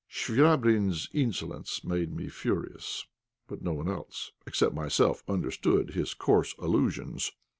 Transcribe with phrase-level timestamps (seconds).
[0.09, 3.05] Chvabrine's insolence made me furious,
[3.47, 7.33] but no one else, except myself, understood his coarse allusions.